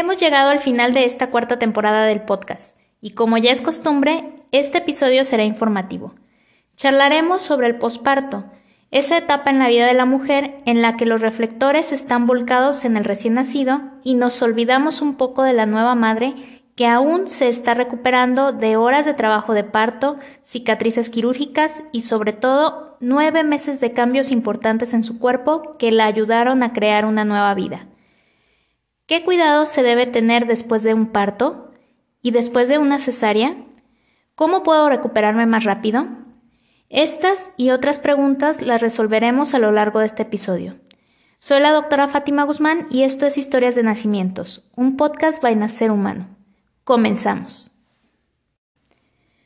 Hemos 0.00 0.20
llegado 0.20 0.50
al 0.50 0.60
final 0.60 0.94
de 0.94 1.04
esta 1.04 1.28
cuarta 1.30 1.58
temporada 1.58 2.04
del 2.04 2.22
podcast 2.22 2.78
y 3.00 3.14
como 3.14 3.36
ya 3.36 3.50
es 3.50 3.60
costumbre, 3.60 4.32
este 4.52 4.78
episodio 4.78 5.24
será 5.24 5.42
informativo. 5.42 6.14
Charlaremos 6.76 7.42
sobre 7.42 7.66
el 7.66 7.78
posparto, 7.78 8.44
esa 8.92 9.18
etapa 9.18 9.50
en 9.50 9.58
la 9.58 9.66
vida 9.66 9.86
de 9.86 9.94
la 9.94 10.04
mujer 10.04 10.58
en 10.66 10.82
la 10.82 10.96
que 10.96 11.04
los 11.04 11.20
reflectores 11.20 11.90
están 11.90 12.28
volcados 12.28 12.84
en 12.84 12.96
el 12.96 13.02
recién 13.02 13.34
nacido 13.34 13.80
y 14.04 14.14
nos 14.14 14.40
olvidamos 14.40 15.02
un 15.02 15.16
poco 15.16 15.42
de 15.42 15.52
la 15.52 15.66
nueva 15.66 15.96
madre 15.96 16.62
que 16.76 16.86
aún 16.86 17.26
se 17.26 17.48
está 17.48 17.74
recuperando 17.74 18.52
de 18.52 18.76
horas 18.76 19.04
de 19.04 19.14
trabajo 19.14 19.52
de 19.52 19.64
parto, 19.64 20.20
cicatrices 20.44 21.08
quirúrgicas 21.08 21.82
y 21.90 22.02
sobre 22.02 22.32
todo 22.32 22.96
nueve 23.00 23.42
meses 23.42 23.80
de 23.80 23.92
cambios 23.94 24.30
importantes 24.30 24.94
en 24.94 25.02
su 25.02 25.18
cuerpo 25.18 25.76
que 25.76 25.90
la 25.90 26.06
ayudaron 26.06 26.62
a 26.62 26.72
crear 26.72 27.04
una 27.04 27.24
nueva 27.24 27.52
vida. 27.54 27.88
¿Qué 29.08 29.24
cuidados 29.24 29.70
se 29.70 29.82
debe 29.82 30.06
tener 30.06 30.46
después 30.46 30.82
de 30.82 30.92
un 30.92 31.06
parto? 31.06 31.70
¿Y 32.20 32.30
después 32.32 32.68
de 32.68 32.76
una 32.76 32.98
cesárea? 32.98 33.56
¿Cómo 34.34 34.62
puedo 34.62 34.90
recuperarme 34.90 35.46
más 35.46 35.64
rápido? 35.64 36.06
Estas 36.90 37.52
y 37.56 37.70
otras 37.70 38.00
preguntas 38.00 38.60
las 38.60 38.82
resolveremos 38.82 39.54
a 39.54 39.60
lo 39.60 39.72
largo 39.72 40.00
de 40.00 40.06
este 40.06 40.24
episodio. 40.24 40.76
Soy 41.38 41.58
la 41.60 41.72
doctora 41.72 42.08
Fátima 42.08 42.42
Guzmán 42.42 42.86
y 42.90 43.04
esto 43.04 43.24
es 43.24 43.38
Historias 43.38 43.74
de 43.76 43.82
Nacimientos, 43.82 44.68
un 44.76 44.98
podcast 44.98 45.42
by 45.42 45.56
Nacer 45.56 45.90
Humano. 45.90 46.28
Comenzamos. 46.84 47.70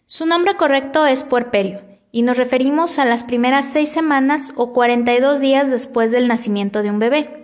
Su 0.06 0.26
nombre 0.26 0.56
correcto 0.56 1.06
es 1.06 1.22
puerperio 1.22 1.82
y 2.10 2.22
nos 2.22 2.36
referimos 2.36 2.98
a 2.98 3.04
las 3.04 3.22
primeras 3.22 3.66
seis 3.66 3.90
semanas 3.90 4.50
o 4.56 4.72
42 4.72 5.38
días 5.38 5.70
después 5.70 6.10
del 6.10 6.26
nacimiento 6.26 6.82
de 6.82 6.90
un 6.90 6.98
bebé. 6.98 7.41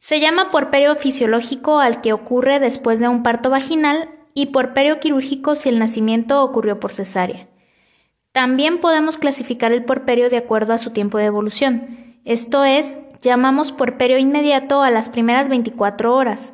Se 0.00 0.20
llama 0.20 0.52
puerperio 0.52 0.94
fisiológico 0.94 1.80
al 1.80 2.00
que 2.00 2.12
ocurre 2.12 2.60
después 2.60 3.00
de 3.00 3.08
un 3.08 3.24
parto 3.24 3.50
vaginal 3.50 4.08
y 4.32 4.46
puerperio 4.46 5.00
quirúrgico 5.00 5.56
si 5.56 5.70
el 5.70 5.80
nacimiento 5.80 6.40
ocurrió 6.44 6.78
por 6.78 6.92
cesárea. 6.92 7.48
También 8.30 8.80
podemos 8.80 9.18
clasificar 9.18 9.72
el 9.72 9.84
puerperio 9.84 10.30
de 10.30 10.36
acuerdo 10.36 10.72
a 10.72 10.78
su 10.78 10.92
tiempo 10.92 11.18
de 11.18 11.24
evolución. 11.24 12.20
Esto 12.24 12.64
es, 12.64 12.98
llamamos 13.22 13.72
puerperio 13.72 14.18
inmediato 14.18 14.82
a 14.82 14.92
las 14.92 15.08
primeras 15.08 15.48
24 15.48 16.14
horas, 16.14 16.52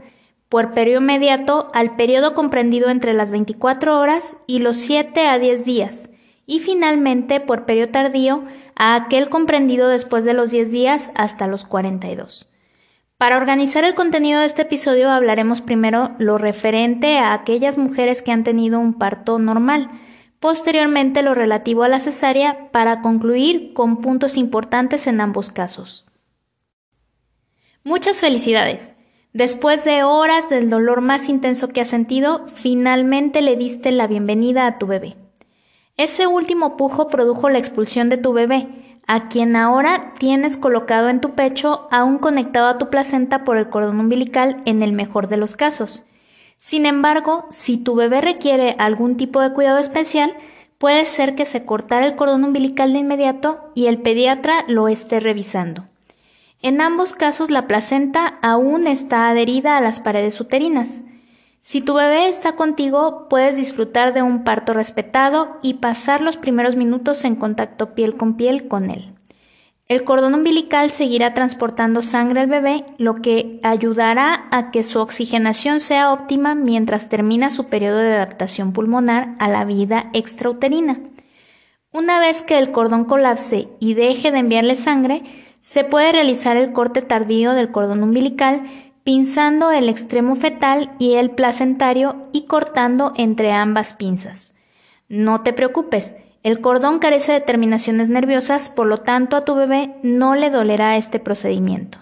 puerperio 0.49 1.01
inmediato 1.01 1.69
al 1.75 1.97
periodo 1.97 2.33
comprendido 2.33 2.89
entre 2.89 3.13
las 3.13 3.31
24 3.31 4.01
horas 4.01 4.39
y 4.47 4.61
los 4.61 4.77
7 4.77 5.27
a 5.27 5.39
10 5.39 5.67
días, 5.67 6.09
y 6.47 6.61
finalmente 6.61 7.41
puerperio 7.41 7.91
tardío 7.91 8.43
a 8.75 8.95
aquel 8.95 9.29
comprendido 9.29 9.89
después 9.89 10.25
de 10.25 10.33
los 10.33 10.51
10 10.51 10.73
días 10.73 11.11
hasta 11.15 11.47
los 11.47 11.67
42. 11.67 12.54
Para 13.25 13.39
organizar 13.39 13.85
el 13.85 13.95
contenido 13.95 14.41
de 14.41 14.45
este 14.45 14.61
episodio 14.61 15.11
hablaremos 15.11 15.63
primero 15.63 16.15
lo 16.19 16.37
referente 16.37 17.17
a 17.17 17.33
aquellas 17.33 17.79
mujeres 17.79 18.21
que 18.21 18.33
han 18.33 18.45
tenido 18.45 18.79
un 18.79 18.99
parto 18.99 19.39
normal, 19.39 19.89
posteriormente 20.41 21.23
lo 21.23 21.35
relativo 21.35 21.85
a 21.85 21.89
la 21.89 22.01
cesárea 22.01 22.71
para 22.71 23.01
concluir 23.01 23.73
con 23.73 24.03
puntos 24.03 24.37
importantes 24.37 25.07
en 25.07 25.23
ambos 25.23 25.51
casos. 25.51 26.05
Muchas 27.83 28.21
felicidades. 28.21 28.99
Después 29.33 29.87
de 29.87 30.03
horas 30.03 30.51
del 30.51 30.69
dolor 30.69 31.01
más 31.01 31.31
intenso 31.31 31.69
que 31.69 31.81
has 31.81 31.89
sentido, 31.89 32.47
finalmente 32.49 33.41
le 33.41 33.57
diste 33.57 33.91
la 33.91 34.07
bienvenida 34.07 34.67
a 34.67 34.77
tu 34.79 34.87
bebé. 34.87 35.17
Ese 35.97 36.27
último 36.27 36.77
pujo 36.77 37.09
produjo 37.09 37.49
la 37.49 37.57
expulsión 37.57 38.11
de 38.11 38.19
tu 38.19 38.35
bebé, 38.35 38.84
a 39.07 39.29
quien 39.29 39.57
ahora 39.57 40.15
tienes 40.19 40.57
colocado 40.57 41.09
en 41.09 41.21
tu 41.21 41.35
pecho 41.35 41.87
aún 41.91 42.19
conectado 42.19 42.69
a 42.69 42.79
tu 42.79 42.91
placenta 42.91 43.45
por 43.45 43.57
el 43.57 43.69
cordón 43.69 44.01
umbilical 44.01 44.63
en 44.65 44.83
el 44.83 44.93
mejor 44.93 45.29
de 45.29 45.37
los 45.37 45.55
casos. 45.55 46.05
Sin 46.59 46.87
embargo, 46.87 47.47
si 47.51 47.77
tu 47.77 47.95
bebé 47.95 48.21
requiere 48.21 48.75
algún 48.79 49.17
tipo 49.17 49.41
de 49.41 49.53
cuidado 49.53 49.79
especial, 49.79 50.35
puede 50.79 51.05
ser 51.05 51.35
que 51.35 51.45
se 51.45 51.65
cortara 51.65 52.07
el 52.07 52.17
cordón 52.17 52.45
umbilical 52.45 52.93
de 52.93 53.01
inmediato 53.01 53.71
y 53.75 53.87
el 53.87 53.99
pediatra 53.99 54.65
lo 54.69 54.89
esté 54.89 55.21
revisando. 55.21 55.85
En 56.63 56.81
ambos 56.81 57.13
casos 57.13 57.51
la 57.51 57.67
placenta 57.67 58.39
aún 58.41 58.87
está 58.87 59.29
adherida 59.29 59.77
a 59.77 59.83
las 59.83 60.01
paredes 60.01 60.41
uterinas. 60.41 61.03
Si 61.67 61.81
tu 61.81 61.95
bebé 61.95 62.29
está 62.29 62.57
contigo, 62.57 63.27
puedes 63.31 63.57
disfrutar 63.57 64.13
de 64.13 64.21
un 64.21 64.45
parto 64.45 64.75
respetado 64.75 65.57
y 65.63 65.75
pasar 65.75 66.21
los 66.21 66.37
primeros 66.37 66.77
minutos 66.77 67.25
en 67.25 67.37
contacto 67.37 67.95
piel 67.95 68.17
con 68.17 68.37
piel 68.37 68.69
con 68.69 68.91
él. 68.91 69.15
El 69.89 70.05
cordón 70.05 70.35
umbilical 70.35 70.91
seguirá 70.91 71.33
transportando 71.33 72.03
sangre 72.03 72.41
al 72.41 72.49
bebé, 72.49 72.85
lo 72.99 73.15
que 73.15 73.61
ayudará 73.63 74.47
a 74.51 74.71
que 74.71 74.85
su 74.85 75.01
oxigenación 75.01 75.81
sea 75.81 76.13
óptima 76.13 76.55
mientras 76.55 77.09
termina 77.09 77.49
su 77.49 77.71
periodo 77.71 77.97
de 77.97 78.13
adaptación 78.13 78.75
pulmonar 78.75 79.35
a 79.39 79.49
la 79.49 79.65
vida 79.65 80.11
extrauterina. 80.13 81.01
Una 81.93 82.21
vez 82.21 82.43
que 82.43 82.59
el 82.59 82.73
cordón 82.73 83.07
colapse 83.07 83.69
y 83.81 83.95
deje 83.95 84.31
de 84.33 84.41
enviarle 84.41 84.77
sangre, 84.77 85.23
se 85.61 85.83
puede 85.83 86.13
realizar 86.13 86.59
el 86.59 86.75
corte 86.75 87.01
tardío 87.01 87.55
del 87.55 87.71
cordón 87.71 88.03
umbilical 88.03 88.65
pinzando 89.05 89.71
el 89.71 89.91
extremo 89.91 90.35
fetal 90.35 90.91
y 90.99 91.15
el 91.15 91.31
placentario 91.31 92.23
y 92.33 92.47
cortando 92.47 93.13
entre 93.17 93.53
ambas 93.53 93.93
pinzas. 93.93 94.55
No 95.09 95.43
te 95.43 95.53
preocupes, 95.53 96.17
el 96.43 96.61
cordón 96.63 96.99
carece 96.99 97.33
de 97.33 97.43
terminaciones 97.43 98.09
nerviosas, 98.09 98.71
por 98.71 98.87
lo 98.87 98.97
tanto 98.97 99.37
a 99.37 99.43
tu 99.43 99.55
bebé 99.55 99.95
no 100.03 100.35
le 100.35 100.49
dolerá 100.49 100.97
este 100.97 101.21
procedimiento. 101.21 101.99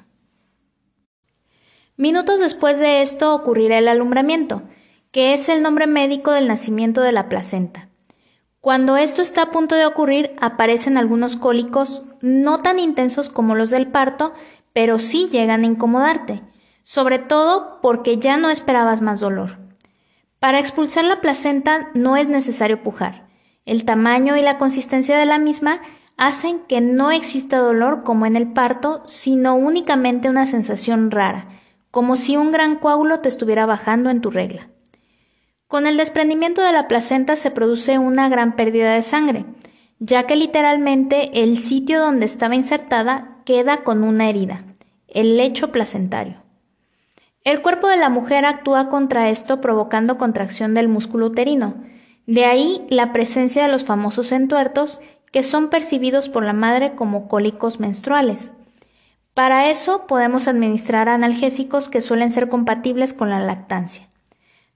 Minutos 1.96 2.38
después 2.38 2.78
de 2.78 3.02
esto 3.02 3.34
ocurrirá 3.34 3.78
el 3.78 3.88
alumbramiento, 3.88 4.62
que 5.10 5.34
es 5.34 5.48
el 5.48 5.62
nombre 5.62 5.88
médico 5.88 6.30
del 6.30 6.46
nacimiento 6.46 7.00
de 7.00 7.12
la 7.12 7.28
placenta. 7.28 7.88
Cuando 8.60 8.96
esto 8.96 9.22
está 9.22 9.42
a 9.42 9.50
punto 9.50 9.74
de 9.74 9.86
ocurrir, 9.86 10.36
aparecen 10.40 10.96
algunos 10.96 11.34
cólicos 11.34 12.04
no 12.20 12.62
tan 12.62 12.78
intensos 12.78 13.28
como 13.28 13.56
los 13.56 13.70
del 13.70 13.88
parto, 13.88 14.34
pero 14.72 15.00
sí 15.00 15.28
llegan 15.30 15.64
a 15.64 15.66
incomodarte 15.66 16.42
sobre 16.82 17.18
todo 17.18 17.80
porque 17.80 18.18
ya 18.18 18.36
no 18.36 18.50
esperabas 18.50 19.00
más 19.00 19.20
dolor. 19.20 19.58
Para 20.38 20.58
expulsar 20.58 21.04
la 21.04 21.20
placenta 21.20 21.90
no 21.94 22.16
es 22.16 22.28
necesario 22.28 22.82
pujar. 22.82 23.28
El 23.64 23.84
tamaño 23.84 24.36
y 24.36 24.42
la 24.42 24.58
consistencia 24.58 25.16
de 25.16 25.26
la 25.26 25.38
misma 25.38 25.80
hacen 26.16 26.60
que 26.68 26.80
no 26.80 27.10
exista 27.10 27.58
dolor 27.58 28.02
como 28.02 28.26
en 28.26 28.36
el 28.36 28.52
parto, 28.52 29.02
sino 29.06 29.54
únicamente 29.54 30.28
una 30.28 30.46
sensación 30.46 31.10
rara, 31.10 31.48
como 31.90 32.16
si 32.16 32.36
un 32.36 32.52
gran 32.52 32.76
coágulo 32.76 33.20
te 33.20 33.28
estuviera 33.28 33.66
bajando 33.66 34.10
en 34.10 34.20
tu 34.20 34.30
regla. 34.30 34.68
Con 35.68 35.86
el 35.86 35.96
desprendimiento 35.96 36.60
de 36.62 36.72
la 36.72 36.88
placenta 36.88 37.36
se 37.36 37.50
produce 37.50 37.98
una 37.98 38.28
gran 38.28 38.56
pérdida 38.56 38.94
de 38.94 39.02
sangre, 39.02 39.46
ya 40.00 40.26
que 40.26 40.36
literalmente 40.36 41.42
el 41.42 41.58
sitio 41.58 42.00
donde 42.00 42.26
estaba 42.26 42.54
insertada 42.54 43.38
queda 43.44 43.84
con 43.84 44.02
una 44.02 44.28
herida, 44.28 44.64
el 45.08 45.36
lecho 45.36 45.70
placentario. 45.72 46.41
El 47.44 47.60
cuerpo 47.60 47.88
de 47.88 47.96
la 47.96 48.08
mujer 48.08 48.44
actúa 48.44 48.88
contra 48.88 49.28
esto 49.28 49.60
provocando 49.60 50.16
contracción 50.16 50.74
del 50.74 50.86
músculo 50.86 51.26
uterino. 51.26 51.74
De 52.26 52.44
ahí 52.44 52.86
la 52.88 53.12
presencia 53.12 53.64
de 53.64 53.68
los 53.68 53.82
famosos 53.82 54.30
entuertos 54.30 55.00
que 55.32 55.42
son 55.42 55.68
percibidos 55.68 56.28
por 56.28 56.44
la 56.44 56.52
madre 56.52 56.94
como 56.94 57.26
cólicos 57.26 57.80
menstruales. 57.80 58.52
Para 59.34 59.70
eso 59.70 60.06
podemos 60.06 60.46
administrar 60.46 61.08
analgésicos 61.08 61.88
que 61.88 62.00
suelen 62.00 62.30
ser 62.30 62.48
compatibles 62.48 63.12
con 63.12 63.30
la 63.30 63.40
lactancia. 63.40 64.06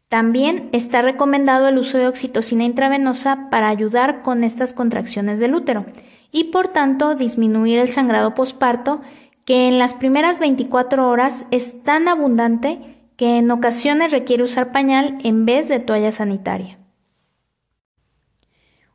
También 0.08 0.68
está 0.72 1.02
recomendado 1.02 1.68
el 1.68 1.78
uso 1.78 1.98
de 1.98 2.08
oxitocina 2.08 2.64
intravenosa 2.64 3.48
para 3.50 3.68
ayudar 3.68 4.22
con 4.22 4.44
estas 4.44 4.72
contracciones 4.72 5.38
del 5.38 5.54
útero 5.54 5.84
y 6.32 6.44
por 6.44 6.68
tanto 6.68 7.14
disminuir 7.14 7.78
el 7.78 7.88
sangrado 7.88 8.34
posparto 8.34 9.02
que 9.46 9.68
en 9.68 9.78
las 9.78 9.94
primeras 9.94 10.40
24 10.40 11.08
horas 11.08 11.46
es 11.52 11.84
tan 11.84 12.08
abundante 12.08 12.96
que 13.16 13.38
en 13.38 13.50
ocasiones 13.50 14.10
requiere 14.10 14.42
usar 14.42 14.72
pañal 14.72 15.16
en 15.22 15.46
vez 15.46 15.68
de 15.68 15.78
toalla 15.78 16.12
sanitaria. 16.12 16.78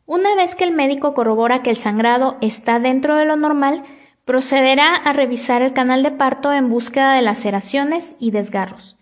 Una 0.06 0.36
vez 0.36 0.56
que 0.56 0.65
el 0.65 0.71
médico 0.71 1.13
corrobora 1.13 1.63
que 1.63 1.69
el 1.69 1.77
sangrado 1.77 2.38
está 2.42 2.80
dentro 2.80 3.15
de 3.15 3.24
lo 3.24 3.38
normal, 3.38 3.83
procederá 4.25 4.94
a 4.94 5.13
revisar 5.13 5.62
el 5.62 5.71
canal 5.71 6.03
de 6.03 6.12
parto 6.12 6.51
en 6.51 6.69
búsqueda 6.69 7.13
de 7.13 7.21
laceraciones 7.21 8.15
y 8.19 8.31
desgarros. 8.31 9.00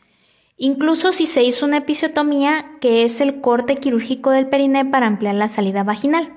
Incluso 0.56 1.14
si 1.14 1.26
se 1.26 1.42
hizo 1.42 1.66
una 1.66 1.78
episiotomía, 1.78 2.78
que 2.80 3.04
es 3.04 3.22
el 3.22 3.42
corte 3.42 3.78
quirúrgico 3.78 4.30
del 4.30 4.48
periné 4.48 4.86
para 4.86 5.08
ampliar 5.08 5.34
la 5.34 5.50
salida 5.50 5.84
vaginal. 5.84 6.32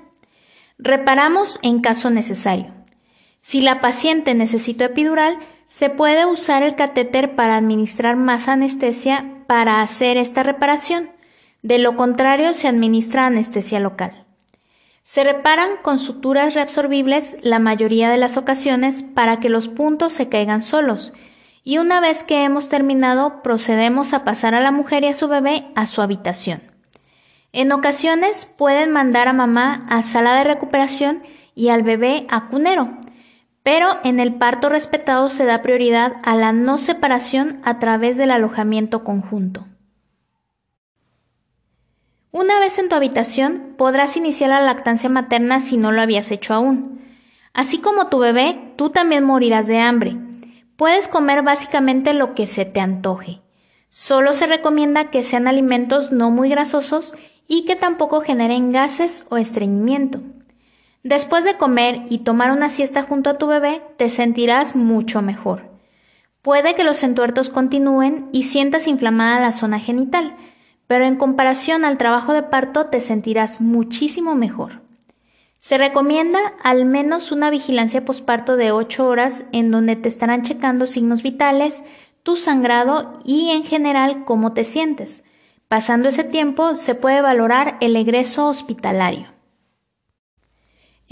Reparamos 0.79 1.59
en 1.61 1.81
caso 1.81 2.09
necesario. 2.09 2.82
Si 3.45 3.59
la 3.59 3.81
paciente 3.81 4.33
necesita 4.35 4.85
epidural, 4.85 5.37
se 5.67 5.89
puede 5.89 6.25
usar 6.25 6.63
el 6.63 6.75
catéter 6.75 7.35
para 7.35 7.57
administrar 7.57 8.15
más 8.15 8.47
anestesia 8.47 9.43
para 9.47 9.81
hacer 9.81 10.15
esta 10.15 10.43
reparación. 10.43 11.09
De 11.61 11.77
lo 11.77 11.97
contrario, 11.97 12.53
se 12.53 12.69
administra 12.69 13.25
anestesia 13.25 13.81
local. 13.81 14.25
Se 15.03 15.25
reparan 15.25 15.71
con 15.81 15.99
suturas 15.99 16.53
reabsorbibles 16.53 17.35
la 17.41 17.59
mayoría 17.59 18.09
de 18.09 18.17
las 18.17 18.37
ocasiones 18.37 19.03
para 19.03 19.41
que 19.41 19.49
los 19.49 19.67
puntos 19.67 20.13
se 20.13 20.29
caigan 20.29 20.61
solos 20.61 21.11
y 21.65 21.79
una 21.79 21.99
vez 21.99 22.23
que 22.23 22.45
hemos 22.45 22.69
terminado 22.69 23.43
procedemos 23.43 24.13
a 24.13 24.23
pasar 24.23 24.55
a 24.55 24.61
la 24.61 24.71
mujer 24.71 25.03
y 25.03 25.07
a 25.07 25.13
su 25.13 25.27
bebé 25.27 25.65
a 25.75 25.85
su 25.85 26.01
habitación. 26.01 26.61
En 27.51 27.73
ocasiones 27.73 28.45
pueden 28.57 28.91
mandar 28.91 29.27
a 29.27 29.33
mamá 29.33 29.85
a 29.89 30.01
sala 30.01 30.37
de 30.37 30.45
recuperación 30.45 31.21
y 31.55 31.67
al 31.67 31.83
bebé 31.83 32.25
a 32.29 32.47
cunero, 32.47 32.97
pero 33.63 33.97
en 34.03 34.19
el 34.19 34.35
parto 34.35 34.69
respetado 34.69 35.29
se 35.29 35.45
da 35.45 35.61
prioridad 35.61 36.17
a 36.23 36.35
la 36.35 36.51
no 36.51 36.77
separación 36.77 37.61
a 37.63 37.79
través 37.79 38.17
del 38.17 38.31
alojamiento 38.31 39.03
conjunto. 39.03 39.65
Una 42.31 42.59
vez 42.59 42.77
en 42.79 42.89
tu 42.89 42.95
habitación 42.95 43.75
podrás 43.77 44.17
iniciar 44.17 44.49
la 44.49 44.61
lactancia 44.61 45.07
materna 45.07 45.59
si 45.59 45.77
no 45.77 45.91
lo 45.91 46.01
habías 46.01 46.31
hecho 46.31 46.53
aún. 46.53 47.01
Así 47.53 47.79
como 47.79 48.07
tu 48.07 48.19
bebé, 48.19 48.73
tú 48.75 48.89
también 48.89 49.23
morirás 49.23 49.67
de 49.67 49.79
hambre. 49.79 50.17
Puedes 50.75 51.07
comer 51.07 51.43
básicamente 51.43 52.13
lo 52.13 52.33
que 52.33 52.47
se 52.47 52.65
te 52.65 52.79
antoje. 52.79 53.41
Solo 53.89 54.33
se 54.33 54.47
recomienda 54.47 55.11
que 55.11 55.23
sean 55.23 55.47
alimentos 55.47 56.11
no 56.11 56.31
muy 56.31 56.49
grasosos 56.49 57.13
y 57.47 57.65
que 57.65 57.75
tampoco 57.75 58.21
generen 58.21 58.71
gases 58.71 59.27
o 59.29 59.37
estreñimiento. 59.37 60.21
Después 61.03 61.43
de 61.43 61.57
comer 61.57 62.03
y 62.09 62.19
tomar 62.19 62.51
una 62.51 62.69
siesta 62.69 63.03
junto 63.03 63.29
a 63.29 63.37
tu 63.37 63.45
bebé, 63.47 63.81
te 63.97 64.09
sentirás 64.09 64.75
mucho 64.77 65.21
mejor. 65.21 65.69
Puede 66.41 66.75
que 66.75 66.85
los 66.85 67.03
entuertos 67.03 67.49
continúen 67.49 68.29
y 68.31 68.43
sientas 68.43 68.87
inflamada 68.87 69.41
la 69.41 69.51
zona 69.51 69.79
genital, 69.79 70.35
pero 70.87 71.03
en 71.03 71.17
comparación 71.17 71.83
al 71.83 71.97
trabajo 71.97 72.33
de 72.33 72.43
parto 72.43 72.85
te 72.85 73.01
sentirás 73.01 73.59
muchísimo 73.59 74.35
mejor. 74.35 74.81
Se 75.59 75.77
recomienda 75.77 76.39
al 76.63 76.85
menos 76.85 77.33
una 77.33 77.49
vigilancia 77.49 78.05
posparto 78.05 78.55
de 78.55 78.71
8 78.71 79.05
horas 79.05 79.47
en 79.51 79.71
donde 79.71 79.97
te 79.97 80.07
estarán 80.07 80.43
checando 80.43 80.85
signos 80.85 81.21
vitales, 81.21 81.83
tu 82.23 82.37
sangrado 82.37 83.13
y 83.25 83.49
en 83.49 83.63
general 83.63 84.23
cómo 84.23 84.53
te 84.53 84.63
sientes. 84.63 85.25
Pasando 85.67 86.07
ese 86.07 86.23
tiempo 86.23 86.77
se 86.77 86.95
puede 86.95 87.21
valorar 87.21 87.77
el 87.81 87.95
egreso 87.97 88.47
hospitalario. 88.47 89.27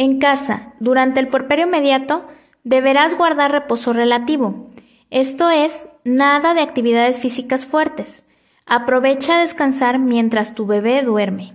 En 0.01 0.18
casa, 0.18 0.74
durante 0.80 1.19
el 1.19 1.27
puerperio 1.27 1.68
inmediato, 1.68 2.25
deberás 2.63 3.15
guardar 3.15 3.51
reposo 3.51 3.94
relativo, 3.94 4.71
esto 5.12 5.51
es, 5.51 5.89
nada 6.03 6.56
de 6.56 6.62
actividades 6.62 7.19
físicas 7.19 7.68
fuertes. 7.68 8.27
Aprovecha 8.65 9.38
a 9.38 9.42
descansar 9.42 10.00
mientras 10.00 10.56
tu 10.56 10.65
bebé 10.65 11.03
duerme. 11.03 11.53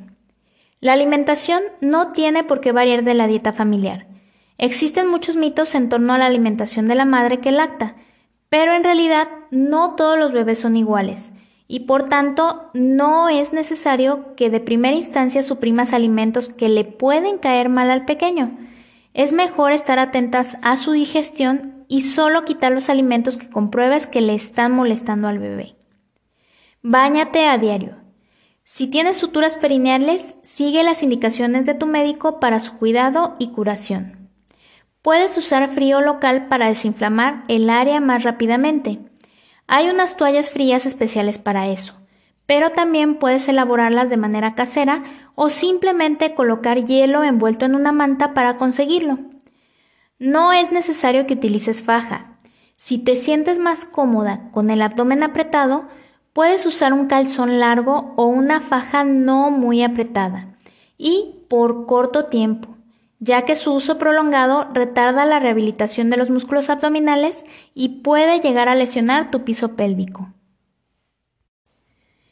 La 0.78 0.92
alimentación 0.92 1.60
no 1.80 2.12
tiene 2.12 2.44
por 2.44 2.60
qué 2.60 2.70
variar 2.70 3.02
de 3.02 3.14
la 3.14 3.26
dieta 3.26 3.52
familiar. 3.52 4.06
Existen 4.58 5.08
muchos 5.08 5.34
mitos 5.34 5.74
en 5.74 5.88
torno 5.88 6.12
a 6.12 6.18
la 6.18 6.26
alimentación 6.26 6.86
de 6.86 6.94
la 6.94 7.04
madre 7.04 7.40
que 7.40 7.50
lacta, 7.50 7.96
pero 8.48 8.76
en 8.76 8.84
realidad 8.84 9.26
no 9.50 9.96
todos 9.96 10.16
los 10.20 10.30
bebés 10.30 10.60
son 10.60 10.76
iguales 10.76 11.35
y 11.68 11.80
por 11.80 12.08
tanto 12.08 12.70
no 12.74 13.28
es 13.28 13.52
necesario 13.52 14.34
que 14.36 14.50
de 14.50 14.60
primera 14.60 14.96
instancia 14.96 15.42
suprimas 15.42 15.92
alimentos 15.92 16.48
que 16.48 16.68
le 16.68 16.84
pueden 16.84 17.38
caer 17.38 17.68
mal 17.68 17.90
al 17.90 18.04
pequeño. 18.04 18.56
Es 19.14 19.32
mejor 19.32 19.72
estar 19.72 19.98
atentas 19.98 20.58
a 20.62 20.76
su 20.76 20.92
digestión 20.92 21.84
y 21.88 22.02
solo 22.02 22.44
quitar 22.44 22.72
los 22.72 22.90
alimentos 22.90 23.36
que 23.36 23.48
compruebes 23.48 24.06
que 24.06 24.20
le 24.20 24.34
están 24.34 24.72
molestando 24.72 25.28
al 25.28 25.38
bebé. 25.38 25.76
Báñate 26.82 27.46
a 27.46 27.58
diario. 27.58 27.96
Si 28.64 28.88
tienes 28.88 29.16
suturas 29.16 29.56
perineales, 29.56 30.36
sigue 30.44 30.82
las 30.82 31.02
indicaciones 31.02 31.66
de 31.66 31.74
tu 31.74 31.86
médico 31.86 32.40
para 32.40 32.60
su 32.60 32.78
cuidado 32.78 33.36
y 33.38 33.48
curación. 33.48 34.28
Puedes 35.02 35.36
usar 35.38 35.68
frío 35.68 36.00
local 36.00 36.48
para 36.48 36.68
desinflamar 36.68 37.44
el 37.46 37.70
área 37.70 38.00
más 38.00 38.24
rápidamente. 38.24 38.98
Hay 39.66 39.88
unas 39.88 40.16
toallas 40.16 40.50
frías 40.50 40.86
especiales 40.86 41.38
para 41.38 41.68
eso, 41.68 41.94
pero 42.46 42.70
también 42.70 43.18
puedes 43.18 43.48
elaborarlas 43.48 44.10
de 44.10 44.16
manera 44.16 44.54
casera 44.54 45.02
o 45.34 45.50
simplemente 45.50 46.34
colocar 46.34 46.84
hielo 46.84 47.24
envuelto 47.24 47.64
en 47.64 47.74
una 47.74 47.92
manta 47.92 48.34
para 48.34 48.58
conseguirlo. 48.58 49.18
No 50.18 50.52
es 50.52 50.72
necesario 50.72 51.26
que 51.26 51.34
utilices 51.34 51.82
faja. 51.82 52.36
Si 52.76 52.98
te 52.98 53.16
sientes 53.16 53.58
más 53.58 53.84
cómoda 53.84 54.50
con 54.52 54.70
el 54.70 54.82
abdomen 54.82 55.22
apretado, 55.22 55.88
Puedes 56.36 56.66
usar 56.66 56.92
un 56.92 57.06
calzón 57.06 57.60
largo 57.60 58.12
o 58.16 58.26
una 58.26 58.60
faja 58.60 59.04
no 59.04 59.50
muy 59.50 59.82
apretada 59.82 60.48
y 60.98 61.46
por 61.48 61.86
corto 61.86 62.26
tiempo, 62.26 62.76
ya 63.18 63.44
que 63.44 63.56
su 63.56 63.72
uso 63.72 63.98
prolongado 63.98 64.68
retarda 64.72 65.24
la 65.24 65.40
rehabilitación 65.40 66.10
de 66.10 66.16
los 66.16 66.30
músculos 66.30 66.70
abdominales 66.70 67.44
y 67.74 68.00
puede 68.00 68.40
llegar 68.40 68.68
a 68.68 68.74
lesionar 68.74 69.30
tu 69.30 69.44
piso 69.44 69.76
pélvico. 69.76 70.32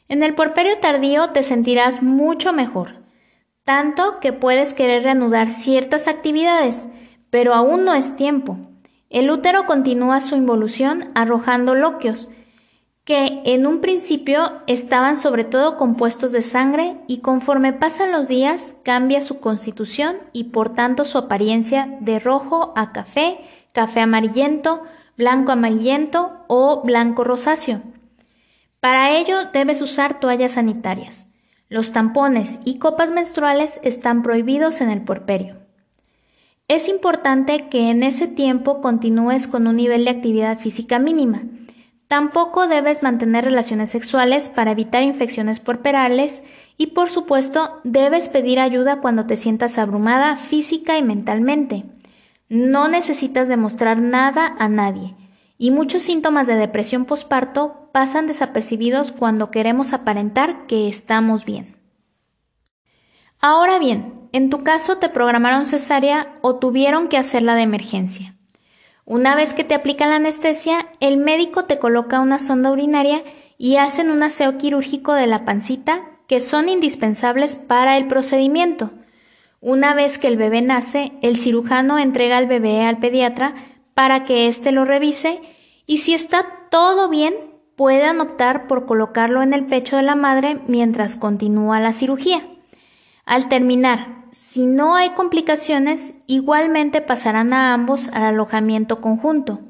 En 0.07 0.21
el 0.21 0.35
porperio 0.35 0.77
tardío 0.77 1.31
te 1.31 1.41
sentirás 1.41 2.03
mucho 2.03 2.53
mejor, 2.53 3.03
tanto 3.63 4.19
que 4.19 4.33
puedes 4.33 4.73
querer 4.73 5.03
reanudar 5.03 5.49
ciertas 5.49 6.07
actividades, 6.07 6.89
pero 7.31 7.53
aún 7.53 7.83
no 7.85 7.95
es 7.95 8.15
tiempo. 8.15 8.59
El 9.09 9.31
útero 9.31 9.65
continúa 9.65 10.21
su 10.21 10.35
involución 10.35 11.09
arrojando 11.15 11.73
loquios, 11.73 12.29
que 13.05 13.43
en 13.45 13.67
un 13.67 13.81
principio 13.81 14.51
estaban 14.65 15.15
sobre 15.15 15.43
todo 15.43 15.77
compuestos 15.77 16.31
de 16.31 16.41
sangre 16.41 16.97
y 17.07 17.19
conforme 17.19 17.71
pasan 17.71 18.11
los 18.11 18.27
días 18.27 18.77
cambia 18.83 19.21
su 19.21 19.39
constitución 19.39 20.17
y 20.33 20.45
por 20.45 20.73
tanto 20.73 21.05
su 21.05 21.19
apariencia 21.19 21.97
de 22.01 22.17
rojo 22.17 22.73
a 22.75 22.91
café, 22.91 23.37
café 23.73 23.99
amarillento, 23.99 24.81
blanco 25.17 25.51
amarillento 25.51 26.31
o 26.47 26.81
blanco 26.83 27.23
rosáceo. 27.23 27.83
Para 28.79 29.11
ello 29.11 29.37
debes 29.53 29.83
usar 29.83 30.19
toallas 30.19 30.53
sanitarias. 30.53 31.31
Los 31.69 31.91
tampones 31.91 32.57
y 32.65 32.79
copas 32.79 33.11
menstruales 33.11 33.79
están 33.83 34.23
prohibidos 34.23 34.81
en 34.81 34.89
el 34.89 35.01
puerperio. 35.03 35.57
Es 36.67 36.87
importante 36.87 37.69
que 37.69 37.91
en 37.91 38.01
ese 38.01 38.27
tiempo 38.27 38.81
continúes 38.81 39.47
con 39.47 39.67
un 39.67 39.75
nivel 39.75 40.05
de 40.05 40.11
actividad 40.11 40.57
física 40.57 40.97
mínima, 40.97 41.43
Tampoco 42.07 42.67
debes 42.67 43.01
mantener 43.01 43.45
relaciones 43.45 43.89
sexuales 43.89 44.49
para 44.49 44.71
evitar 44.71 45.03
infecciones 45.03 45.59
porperales 45.59 46.43
y 46.77 46.87
por 46.87 47.09
supuesto 47.09 47.79
debes 47.83 48.29
pedir 48.29 48.59
ayuda 48.59 49.01
cuando 49.01 49.25
te 49.25 49.37
sientas 49.37 49.77
abrumada 49.77 50.37
física 50.37 50.97
y 50.97 51.03
mentalmente. 51.03 51.83
No 52.47 52.87
necesitas 52.87 53.47
demostrar 53.47 53.99
nada 53.99 54.55
a 54.59 54.69
nadie 54.69 55.15
y 55.57 55.71
muchos 55.71 56.03
síntomas 56.03 56.47
de 56.47 56.55
depresión 56.55 57.05
posparto 57.05 57.89
pasan 57.91 58.27
desapercibidos 58.27 59.11
cuando 59.11 59.51
queremos 59.51 59.93
aparentar 59.93 60.67
que 60.67 60.87
estamos 60.87 61.45
bien. 61.45 61.75
Ahora 63.39 63.79
bien, 63.79 64.29
en 64.31 64.49
tu 64.49 64.63
caso 64.63 64.97
te 64.97 65.09
programaron 65.09 65.65
cesárea 65.65 66.33
o 66.41 66.55
tuvieron 66.55 67.07
que 67.07 67.17
hacerla 67.17 67.55
de 67.55 67.61
emergencia. 67.61 68.34
Una 69.05 69.35
vez 69.35 69.53
que 69.53 69.63
te 69.63 69.75
aplican 69.75 70.09
la 70.09 70.15
anestesia, 70.15 70.87
el 70.99 71.17
médico 71.17 71.65
te 71.65 71.77
coloca 71.77 72.19
una 72.21 72.39
sonda 72.39 72.71
urinaria 72.71 73.21
y 73.57 73.77
hacen 73.77 74.09
un 74.09 74.23
aseo 74.23 74.57
quirúrgico 74.57 75.13
de 75.13 75.27
la 75.27 75.45
pancita 75.45 76.01
que 76.27 76.39
son 76.39 76.69
indispensables 76.69 77.55
para 77.55 77.97
el 77.97 78.07
procedimiento. 78.07 78.89
Una 79.61 79.93
vez 79.93 80.17
que 80.17 80.27
el 80.27 80.37
bebé 80.37 80.63
nace, 80.63 81.11
el 81.21 81.37
cirujano 81.37 81.99
entrega 81.99 82.37
al 82.37 82.47
bebé 82.47 82.83
al 82.83 82.97
pediatra 82.97 83.53
para 83.93 84.25
que 84.25 84.47
éste 84.47 84.71
lo 84.71 84.85
revise 84.85 85.39
y 85.85 85.99
si 85.99 86.15
está 86.15 86.67
todo 86.71 87.07
bien, 87.07 87.35
puedan 87.75 88.21
optar 88.21 88.65
por 88.65 88.87
colocarlo 88.87 89.43
en 89.43 89.53
el 89.53 89.65
pecho 89.65 89.97
de 89.97 90.03
la 90.03 90.15
madre 90.15 90.59
mientras 90.67 91.15
continúa 91.15 91.79
la 91.79 91.93
cirugía. 91.93 92.41
Al 93.25 93.49
terminar, 93.49 94.24
si 94.35 94.65
no 94.65 94.97
hay 94.97 95.11
complicaciones, 95.11 96.19
igualmente 96.27 96.99
pasarán 96.99 97.53
a 97.53 97.73
ambos 97.73 98.09
al 98.09 98.23
alojamiento 98.23 98.99
conjunto. 98.99 99.61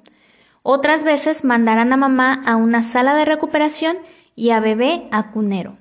Otras 0.63 1.03
veces 1.03 1.45
mandarán 1.45 1.93
a 1.93 1.97
mamá 1.97 2.41
a 2.47 2.55
una 2.55 2.81
sala 2.81 3.13
de 3.13 3.25
recuperación 3.25 3.97
y 4.35 4.49
a 4.49 4.59
bebé 4.59 5.07
a 5.11 5.29
cunero. 5.29 5.77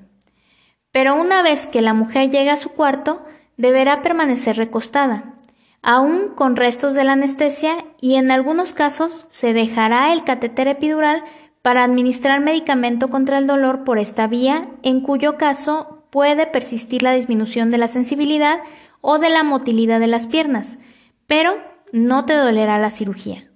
Pero 0.93 1.15
una 1.15 1.43
vez 1.43 1.67
que 1.67 1.81
la 1.81 1.95
mujer 1.95 2.29
llegue 2.31 2.51
a 2.51 2.59
su 2.59 2.73
cuarto, 2.75 3.25
deberá 3.57 4.03
permanecer 4.03 4.59
recostada, 4.59 5.37
aún 5.81 6.35
con 6.35 6.55
restos 6.55 6.93
de 6.93 7.05
la 7.05 7.13
anestesia 7.13 7.87
y 8.03 8.17
en 8.17 8.31
algunos 8.31 8.75
casos 8.75 9.29
se 9.31 9.55
dejará 9.55 10.13
el 10.13 10.25
catéter 10.25 10.69
epidural 10.69 11.25
para 11.63 11.85
administrar 11.85 12.41
medicamento 12.41 13.09
contra 13.09 13.39
el 13.39 13.47
dolor 13.47 13.85
por 13.85 13.99
esta 13.99 14.27
vía, 14.27 14.69
en 14.83 15.01
cuyo 15.01 15.39
caso 15.39 15.94
puede 16.15 16.47
persistir 16.47 17.03
la 17.03 17.11
disminución 17.11 17.73
de 17.73 17.79
la 17.79 17.89
sensibilidad 17.89 18.61
o 19.01 19.19
de 19.19 19.31
la 19.31 19.43
motilidad 19.43 19.99
de 19.99 20.07
las 20.07 20.29
piernas, 20.29 20.79
pero 21.27 21.61
no 21.91 22.25
te 22.25 22.35
dolerá 22.35 22.79
la 22.79 22.93
cirugía. 22.93 23.51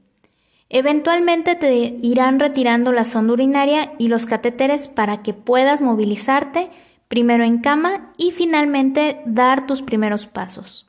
Eventualmente 0.68 1.54
te 1.54 1.96
irán 2.02 2.40
retirando 2.40 2.90
la 2.90 3.04
sonda 3.04 3.34
urinaria 3.34 3.92
y 3.96 4.08
los 4.08 4.26
catéteres 4.26 4.88
para 4.88 5.22
que 5.22 5.34
puedas 5.34 5.82
movilizarte 5.82 6.68
primero 7.06 7.44
en 7.44 7.58
cama 7.58 8.12
y 8.16 8.32
finalmente 8.32 9.22
dar 9.24 9.68
tus 9.68 9.80
primeros 9.80 10.26
pasos. 10.26 10.88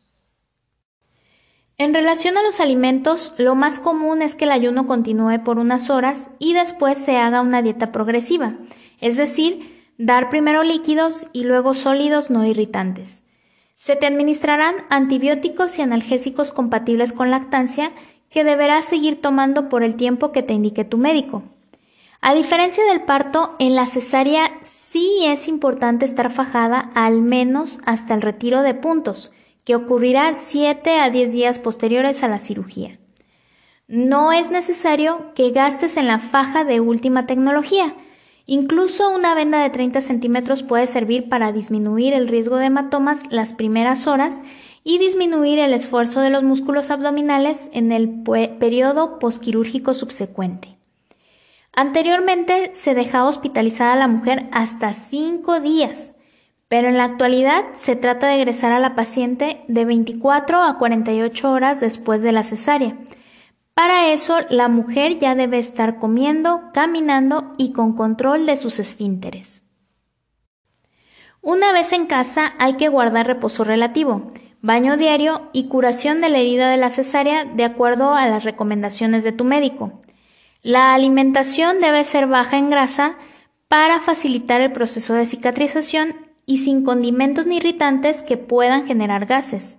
En 1.77 1.93
relación 1.93 2.35
a 2.39 2.41
los 2.41 2.59
alimentos, 2.59 3.35
lo 3.37 3.53
más 3.53 3.77
común 3.77 4.23
es 4.23 4.33
que 4.33 4.45
el 4.45 4.53
ayuno 4.53 4.87
continúe 4.87 5.43
por 5.43 5.59
unas 5.59 5.91
horas 5.91 6.31
y 6.39 6.55
después 6.55 6.97
se 6.97 7.17
haga 7.17 7.41
una 7.41 7.61
dieta 7.61 7.91
progresiva, 7.91 8.55
es 9.01 9.17
decir, 9.17 9.78
dar 9.99 10.29
primero 10.29 10.63
líquidos 10.63 11.27
y 11.33 11.43
luego 11.43 11.73
sólidos 11.75 12.31
no 12.31 12.45
irritantes. 12.45 13.23
Se 13.75 13.97
te 13.97 14.07
administrarán 14.07 14.75
antibióticos 14.89 15.77
y 15.77 15.81
analgésicos 15.81 16.51
compatibles 16.51 17.11
con 17.11 17.29
lactancia 17.29 17.91
que 18.29 18.45
deberás 18.45 18.85
seguir 18.85 19.21
tomando 19.21 19.67
por 19.67 19.83
el 19.83 19.97
tiempo 19.97 20.31
que 20.31 20.41
te 20.41 20.53
indique 20.53 20.85
tu 20.85 20.97
médico. 20.97 21.43
A 22.21 22.33
diferencia 22.33 22.83
del 22.85 23.01
parto, 23.01 23.55
en 23.59 23.75
la 23.75 23.85
cesárea 23.85 24.51
sí 24.61 25.25
es 25.25 25.47
importante 25.47 26.05
estar 26.05 26.31
fajada 26.31 26.91
al 26.95 27.21
menos 27.21 27.79
hasta 27.85 28.13
el 28.13 28.21
retiro 28.21 28.61
de 28.61 28.73
puntos, 28.73 29.31
que 29.65 29.75
ocurrirá 29.75 30.33
7 30.33 30.99
a 30.99 31.09
10 31.09 31.31
días 31.33 31.59
posteriores 31.59 32.23
a 32.23 32.29
la 32.29 32.39
cirugía. 32.39 32.93
No 33.87 34.31
es 34.31 34.49
necesario 34.49 35.33
que 35.35 35.51
gastes 35.51 35.97
en 35.97 36.07
la 36.07 36.19
faja 36.19 36.63
de 36.63 36.79
última 36.79 37.25
tecnología. 37.25 37.95
Incluso 38.51 39.11
una 39.11 39.35
venda 39.35 39.61
de 39.61 39.69
30 39.69 40.01
centímetros 40.01 40.63
puede 40.63 40.87
servir 40.87 41.29
para 41.29 41.51
disminuir 41.51 42.15
el 42.15 42.27
riesgo 42.27 42.55
de 42.55 42.65
hematomas 42.65 43.21
las 43.29 43.53
primeras 43.53 44.07
horas 44.07 44.41
y 44.83 44.97
disminuir 44.97 45.59
el 45.59 45.71
esfuerzo 45.71 46.21
de 46.21 46.31
los 46.31 46.41
músculos 46.41 46.89
abdominales 46.89 47.69
en 47.73 47.91
el 47.91 48.09
periodo 48.57 49.19
posquirúrgico 49.19 49.93
subsecuente. 49.93 50.79
Anteriormente 51.73 52.71
se 52.73 52.95
dejaba 52.95 53.29
hospitalizada 53.29 53.93
a 53.93 53.97
la 53.97 54.07
mujer 54.07 54.47
hasta 54.51 54.93
5 54.93 55.59
días, 55.59 56.15
pero 56.67 56.87
en 56.87 56.97
la 56.97 57.03
actualidad 57.03 57.65
se 57.75 57.95
trata 57.95 58.29
de 58.29 58.37
egresar 58.37 58.71
a 58.71 58.79
la 58.79 58.95
paciente 58.95 59.61
de 59.67 59.85
24 59.85 60.63
a 60.63 60.79
48 60.79 61.51
horas 61.51 61.79
después 61.81 62.23
de 62.23 62.31
la 62.31 62.43
cesárea. 62.43 62.97
Para 63.79 64.11
eso, 64.11 64.39
la 64.49 64.67
mujer 64.67 65.19
ya 65.19 65.35
debe 65.35 65.57
estar 65.57 65.99
comiendo, 65.99 66.63
caminando 66.73 67.53
y 67.57 67.71
con 67.71 67.95
control 67.95 68.45
de 68.45 68.57
sus 68.57 68.77
esfínteres. 68.77 69.63
Una 71.41 71.71
vez 71.71 71.93
en 71.93 72.05
casa 72.05 72.55
hay 72.59 72.73
que 72.73 72.89
guardar 72.89 73.25
reposo 73.25 73.63
relativo, 73.63 74.33
baño 74.61 74.97
diario 74.97 75.49
y 75.53 75.69
curación 75.69 76.19
de 76.19 76.27
la 76.27 76.39
herida 76.39 76.69
de 76.69 76.75
la 76.75 76.89
cesárea 76.89 77.45
de 77.45 77.63
acuerdo 77.63 78.15
a 78.15 78.27
las 78.27 78.43
recomendaciones 78.43 79.23
de 79.23 79.31
tu 79.31 79.45
médico. 79.45 80.01
La 80.61 80.93
alimentación 80.93 81.79
debe 81.79 82.03
ser 82.03 82.27
baja 82.27 82.57
en 82.57 82.69
grasa 82.69 83.15
para 83.69 84.01
facilitar 84.01 84.59
el 84.59 84.73
proceso 84.73 85.13
de 85.13 85.25
cicatrización 85.25 86.15
y 86.45 86.57
sin 86.57 86.83
condimentos 86.83 87.45
ni 87.45 87.55
irritantes 87.55 88.23
que 88.23 88.35
puedan 88.35 88.85
generar 88.85 89.25
gases. 89.25 89.78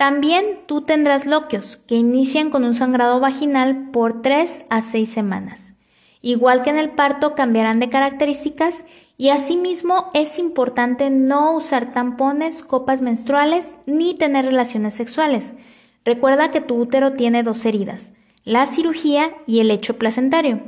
También 0.00 0.60
tú 0.64 0.80
tendrás 0.80 1.26
loquios, 1.26 1.76
que 1.76 1.94
inician 1.94 2.48
con 2.48 2.64
un 2.64 2.72
sangrado 2.72 3.20
vaginal 3.20 3.90
por 3.90 4.22
3 4.22 4.64
a 4.70 4.80
6 4.80 5.06
semanas. 5.06 5.74
Igual 6.22 6.62
que 6.62 6.70
en 6.70 6.78
el 6.78 6.88
parto, 6.88 7.34
cambiarán 7.34 7.80
de 7.80 7.90
características 7.90 8.86
y 9.18 9.28
asimismo 9.28 10.08
es 10.14 10.38
importante 10.38 11.10
no 11.10 11.54
usar 11.54 11.92
tampones, 11.92 12.62
copas 12.62 13.02
menstruales 13.02 13.74
ni 13.84 14.14
tener 14.14 14.46
relaciones 14.46 14.94
sexuales. 14.94 15.58
Recuerda 16.02 16.50
que 16.50 16.62
tu 16.62 16.76
útero 16.76 17.12
tiene 17.12 17.42
dos 17.42 17.66
heridas, 17.66 18.14
la 18.46 18.64
cirugía 18.64 19.34
y 19.46 19.60
el 19.60 19.70
hecho 19.70 19.98
placentario. 19.98 20.62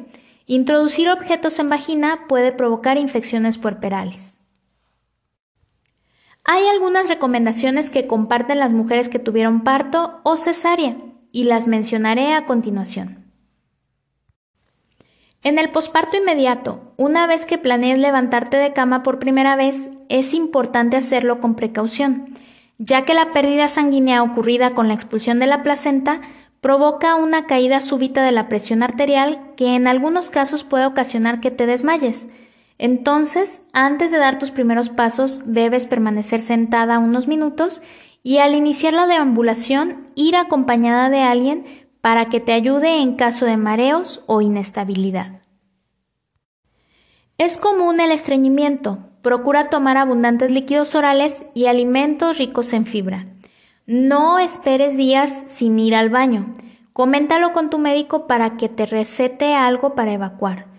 Introducir 0.45 1.09
objetos 1.09 1.59
en 1.59 1.71
vagina 1.71 2.27
puede 2.29 2.53
provocar 2.53 2.99
infecciones 2.99 3.57
puerperales. 3.57 4.42
Hay 6.45 6.67
algunas 6.67 7.09
recomendaciones 7.09 7.89
que 7.89 8.07
comparten 8.07 8.59
las 8.59 8.73
mujeres 8.73 9.09
que 9.09 9.21
tuvieron 9.21 9.63
parto 9.63 10.21
o 10.25 10.37
cesárea 10.37 10.97
y 11.31 11.45
las 11.45 11.69
mencionaré 11.69 12.35
a 12.35 12.47
continuación. 12.47 13.23
En 15.45 15.59
el 15.59 15.71
posparto 15.71 16.17
inmediato, 16.17 16.95
una 16.97 17.27
vez 17.27 17.47
que 17.47 17.59
planees 17.59 17.99
levantarte 17.99 18.57
de 18.57 18.73
cama 18.73 19.03
por 19.03 19.19
primera 19.19 19.57
vez, 19.57 19.89
es 20.09 20.35
importante 20.35 20.97
hacerlo 20.97 21.41
con 21.41 21.57
precaución, 21.57 22.35
ya 22.79 23.05
que 23.05 23.15
la 23.15 23.33
pérdida 23.33 23.69
sanguínea 23.69 24.23
ocurrida 24.23 24.75
con 24.75 24.89
la 24.89 24.95
expulsión 24.95 25.39
de 25.39 25.47
la 25.47 25.63
placenta 25.63 26.21
provoca 26.61 27.17
una 27.17 27.47
caída 27.47 27.81
súbita 27.81 28.23
de 28.23 28.31
la 28.31 28.49
presión 28.49 28.85
arterial 28.85 29.53
que 29.57 29.75
en 29.75 29.89
algunos 29.89 30.31
casos 30.31 30.63
puede 30.63 30.87
ocasionar 30.87 31.41
que 31.41 31.51
te 31.51 31.67
desmayes, 31.67 32.29
entonces, 32.83 33.69
antes 33.73 34.11
de 34.11 34.19
dar 34.19 34.41
tus 34.41 34.51
primeros 34.51 34.89
pasos, 34.89 35.43
debes 35.47 35.87
permanecer 35.87 36.41
sentada 36.41 36.99
unos 36.99 37.29
minutos 37.29 37.81
y 38.25 38.39
al 38.39 38.57
iniciar 38.57 38.93
la 38.93 39.07
deambulación, 39.07 40.07
ir 40.17 40.35
acompañada 40.35 41.09
de 41.09 41.21
alguien 41.21 41.65
para 42.01 42.25
que 42.25 42.41
te 42.41 42.53
ayude 42.53 43.01
en 43.01 43.15
caso 43.15 43.47
de 43.47 43.57
mareos 43.57 44.25
o 44.27 44.41
inestabilidad. 44.41 45.43
Es 47.39 47.57
común 47.57 48.01
el 48.01 48.11
estreñimiento. 48.11 48.99
Procura 49.23 49.71
tomar 49.71 49.97
abundantes 49.97 50.51
líquidos 50.51 50.97
orales 50.97 51.47
y 51.55 51.67
alimentos 51.67 52.39
ricos 52.39 52.73
en 52.73 52.85
fibra. 52.85 53.29
No 53.87 54.41
esperes 54.41 54.97
días 54.97 55.45
sin 55.47 55.79
ir 55.79 55.95
al 55.95 56.11
baño. 56.11 56.57
Coméntalo 56.93 57.53
con 57.53 57.71
tu 57.71 57.79
médico 57.79 58.27
para 58.27 58.57
que 58.57 58.69
te 58.69 58.87
recete 58.87 59.55
algo 59.55 59.95
para 59.95 60.15
evacuar. 60.15 60.72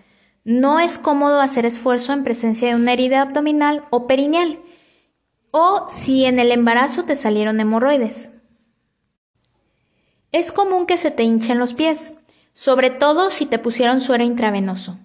No 0.44 0.78
es 0.78 0.98
cómodo 0.98 1.40
hacer 1.40 1.64
esfuerzo 1.64 2.12
en 2.12 2.22
presencia 2.22 2.68
de 2.68 2.74
una 2.74 2.92
herida 2.92 3.22
abdominal 3.22 3.84
o 3.88 4.06
perineal, 4.06 4.60
o 5.50 5.86
si 5.88 6.26
en 6.26 6.38
el 6.38 6.52
embarazo 6.52 7.04
te 7.04 7.16
salieron 7.16 7.60
hemorroides. 7.60 8.42
Es 10.32 10.52
común 10.52 10.84
que 10.84 10.98
se 10.98 11.10
te 11.10 11.22
hinchen 11.22 11.58
los 11.58 11.72
pies, 11.72 12.18
sobre 12.52 12.90
todo 12.90 13.30
si 13.30 13.46
te 13.46 13.58
pusieron 13.58 14.00
suero 14.00 14.22
intravenoso. 14.22 14.98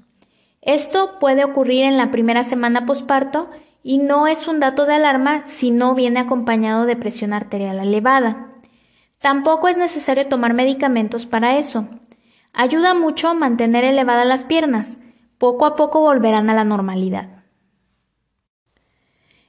Esto 0.62 1.20
puede 1.20 1.46
ocurrir 1.46 1.86
en 1.86 1.96
la 1.96 2.12
primera 2.12 2.44
semana 2.44 2.86
posparto 2.86 3.50
y 3.82 4.00
no 4.00 4.28
es 4.28 4.48
un 4.48 4.60
dato 4.60 4.86
de 4.86 4.96
alarma 4.96 5.44
si 5.48 5.72
no 5.72 5.96
viene 5.96 6.20
acompañado 6.20 6.86
de 6.86 6.98
presión 6.98 7.32
arterial 7.32 7.80
elevada. 7.80 8.48
Tampoco 9.20 9.68
es 9.70 9.78
necesario 9.78 10.28
tomar 10.28 10.54
medicamentos 10.54 11.26
para 11.26 11.58
eso. 11.58 11.88
Ayuda 12.54 12.94
mucho 12.94 13.34
mantener 13.36 13.86
elevadas 13.86 14.28
las 14.28 14.44
piernas, 14.44 14.98
poco 15.40 15.66
a 15.66 15.76
poco 15.76 16.02
volverán 16.02 16.50
a 16.52 16.54
la 16.54 16.64
normalidad. 16.64 17.40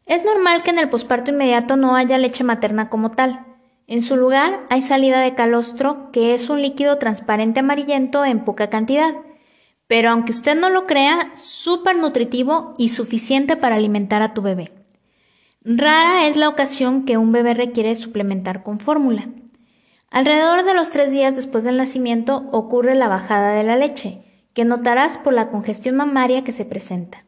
Es 0.07 0.25
normal 0.25 0.63
que 0.63 0.71
en 0.71 0.79
el 0.79 0.89
posparto 0.89 1.31
inmediato 1.31 1.77
no 1.77 1.95
haya 1.95 2.17
leche 2.17 2.43
materna 2.43 2.89
como 2.89 3.11
tal. 3.11 3.45
En 3.87 4.01
su 4.01 4.17
lugar 4.17 4.65
hay 4.71 4.83
salida 4.83 5.21
de 5.21 5.35
calostro, 5.35 6.11
que 6.13 6.33
es 6.33 6.49
un 6.49 6.63
líquido 6.63 6.99
transparente 6.99 7.61
amarillento 7.61 8.25
en 8.25 8.45
poca 8.45 8.71
cantidad, 8.71 9.15
pero 9.89 10.11
aunque 10.11 10.31
usted 10.31 10.57
no 10.57 10.71
lo 10.71 10.87
crea, 10.87 11.33
súper 11.35 11.97
nutritivo 11.97 12.75
y 12.79 12.91
suficiente 12.91 13.57
para 13.57 13.75
alimentar 13.75 14.23
a 14.23 14.33
tu 14.33 14.43
bebé. 14.43 14.73
Rara 15.63 16.29
es 16.29 16.37
la 16.37 16.49
ocasión 16.49 17.05
que 17.05 17.19
un 17.19 17.33
bebé 17.33 17.55
requiere 17.55 17.97
suplementar 17.97 18.63
con 18.63 18.79
fórmula. 18.79 19.29
Alrededor 20.11 20.65
de 20.65 20.75
los 20.75 20.91
tres 20.91 21.11
días 21.11 21.35
después 21.35 21.65
del 21.65 21.77
nacimiento 21.77 22.49
ocurre 22.53 22.95
la 22.95 23.09
bajada 23.09 23.53
de 23.53 23.65
la 23.65 23.77
leche, 23.77 24.30
que 24.55 24.65
notarás 24.65 25.19
por 25.19 25.33
la 25.33 25.51
congestión 25.51 25.97
mamaria 25.97 26.45
que 26.45 26.53
se 26.53 26.65
presenta. 26.65 27.25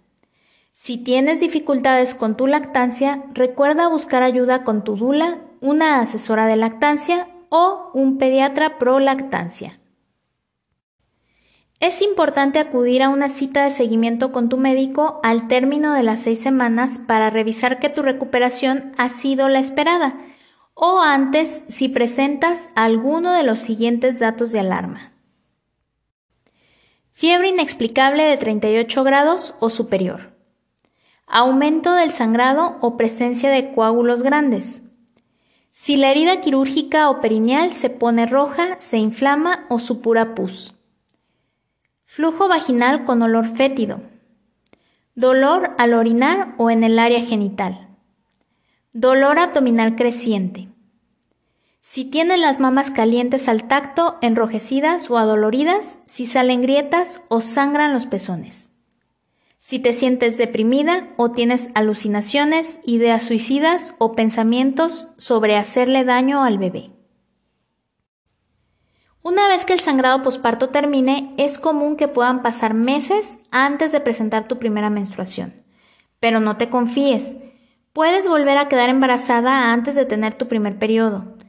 Si 0.72 0.96
tienes 0.98 1.40
dificultades 1.40 2.14
con 2.14 2.36
tu 2.36 2.46
lactancia, 2.46 3.24
recuerda 3.34 3.88
buscar 3.88 4.22
ayuda 4.22 4.64
con 4.64 4.84
tu 4.84 4.96
dula, 4.96 5.38
una 5.60 6.00
asesora 6.00 6.46
de 6.46 6.56
lactancia 6.56 7.28
o 7.50 7.90
un 7.92 8.18
pediatra 8.18 8.78
pro 8.78 8.98
lactancia. 8.98 9.78
Es 11.78 12.00
importante 12.00 12.58
acudir 12.58 13.02
a 13.02 13.08
una 13.08 13.28
cita 13.28 13.64
de 13.64 13.70
seguimiento 13.70 14.32
con 14.32 14.48
tu 14.48 14.56
médico 14.56 15.20
al 15.22 15.48
término 15.48 15.92
de 15.92 16.04
las 16.04 16.20
seis 16.20 16.40
semanas 16.40 16.98
para 16.98 17.28
revisar 17.28 17.80
que 17.80 17.88
tu 17.88 18.02
recuperación 18.02 18.92
ha 18.96 19.08
sido 19.08 19.48
la 19.48 19.58
esperada 19.58 20.14
o 20.74 21.00
antes 21.00 21.64
si 21.68 21.88
presentas 21.88 22.70
alguno 22.76 23.32
de 23.32 23.42
los 23.42 23.60
siguientes 23.60 24.20
datos 24.20 24.52
de 24.52 24.60
alarma. 24.60 25.11
Fiebre 27.22 27.50
inexplicable 27.50 28.24
de 28.24 28.36
38 28.36 29.04
grados 29.04 29.54
o 29.60 29.70
superior. 29.70 30.32
Aumento 31.28 31.94
del 31.94 32.10
sangrado 32.10 32.78
o 32.80 32.96
presencia 32.96 33.48
de 33.52 33.72
coágulos 33.72 34.24
grandes. 34.24 34.86
Si 35.70 35.96
la 35.96 36.10
herida 36.10 36.40
quirúrgica 36.40 37.08
o 37.10 37.20
perineal 37.20 37.74
se 37.74 37.90
pone 37.90 38.26
roja, 38.26 38.74
se 38.80 38.98
inflama 38.98 39.66
o 39.68 39.78
supura 39.78 40.34
pus. 40.34 40.74
Flujo 42.06 42.48
vaginal 42.48 43.04
con 43.04 43.22
olor 43.22 43.46
fétido. 43.46 44.00
Dolor 45.14 45.76
al 45.78 45.94
orinar 45.94 46.56
o 46.58 46.70
en 46.70 46.82
el 46.82 46.98
área 46.98 47.20
genital. 47.20 47.86
Dolor 48.92 49.38
abdominal 49.38 49.94
creciente. 49.94 50.71
Si 51.84 52.04
tienes 52.04 52.38
las 52.38 52.60
mamas 52.60 52.90
calientes 52.90 53.48
al 53.48 53.64
tacto, 53.64 54.16
enrojecidas 54.20 55.10
o 55.10 55.18
adoloridas, 55.18 55.98
si 56.06 56.26
salen 56.26 56.62
grietas 56.62 57.24
o 57.28 57.40
sangran 57.40 57.92
los 57.92 58.06
pezones. 58.06 58.76
Si 59.58 59.80
te 59.80 59.92
sientes 59.92 60.38
deprimida 60.38 61.08
o 61.16 61.32
tienes 61.32 61.70
alucinaciones, 61.74 62.78
ideas 62.84 63.24
suicidas 63.24 63.96
o 63.98 64.12
pensamientos 64.12 65.08
sobre 65.16 65.56
hacerle 65.56 66.04
daño 66.04 66.44
al 66.44 66.58
bebé. 66.58 66.92
Una 69.22 69.48
vez 69.48 69.64
que 69.64 69.72
el 69.72 69.80
sangrado 69.80 70.22
posparto 70.22 70.68
termine, 70.68 71.34
es 71.36 71.58
común 71.58 71.96
que 71.96 72.06
puedan 72.06 72.42
pasar 72.42 72.74
meses 72.74 73.40
antes 73.50 73.90
de 73.90 73.98
presentar 73.98 74.46
tu 74.46 74.60
primera 74.60 74.88
menstruación. 74.88 75.64
Pero 76.20 76.38
no 76.38 76.56
te 76.56 76.70
confíes. 76.70 77.42
Puedes 77.92 78.28
volver 78.28 78.56
a 78.58 78.68
quedar 78.68 78.88
embarazada 78.88 79.72
antes 79.72 79.96
de 79.96 80.06
tener 80.06 80.34
tu 80.34 80.46
primer 80.46 80.78
periodo. 80.78 81.41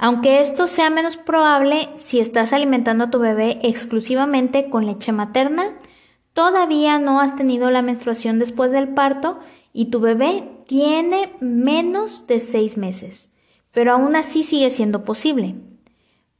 Aunque 0.00 0.40
esto 0.40 0.68
sea 0.68 0.90
menos 0.90 1.16
probable 1.16 1.88
si 1.96 2.20
estás 2.20 2.52
alimentando 2.52 3.04
a 3.04 3.10
tu 3.10 3.18
bebé 3.18 3.58
exclusivamente 3.64 4.70
con 4.70 4.86
leche 4.86 5.10
materna, 5.10 5.76
todavía 6.32 7.00
no 7.00 7.20
has 7.20 7.34
tenido 7.34 7.72
la 7.72 7.82
menstruación 7.82 8.38
después 8.38 8.70
del 8.70 8.88
parto 8.88 9.40
y 9.72 9.86
tu 9.86 9.98
bebé 9.98 10.48
tiene 10.68 11.32
menos 11.40 12.28
de 12.28 12.38
seis 12.38 12.78
meses, 12.78 13.32
pero 13.72 13.92
aún 13.92 14.14
así 14.14 14.44
sigue 14.44 14.70
siendo 14.70 15.04
posible. 15.04 15.56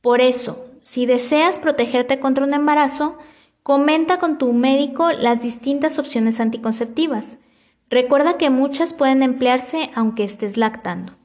Por 0.00 0.20
eso, 0.20 0.64
si 0.80 1.04
deseas 1.04 1.58
protegerte 1.58 2.20
contra 2.20 2.44
un 2.44 2.54
embarazo, 2.54 3.18
comenta 3.64 4.20
con 4.20 4.38
tu 4.38 4.52
médico 4.52 5.10
las 5.10 5.42
distintas 5.42 5.98
opciones 5.98 6.38
anticonceptivas. 6.38 7.40
Recuerda 7.90 8.36
que 8.36 8.50
muchas 8.50 8.94
pueden 8.94 9.24
emplearse 9.24 9.90
aunque 9.96 10.22
estés 10.22 10.56
lactando. 10.56 11.17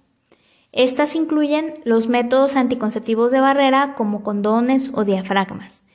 Estas 0.73 1.15
incluyen 1.15 1.75
los 1.85 2.09
métodos 2.09 2.55
anticonceptivos 2.55 3.29
de 3.29 3.39
barrera 3.39 3.93
como 3.95 4.23
condones 4.23 4.89
o 4.95 5.05
diafragmas, 5.05 5.85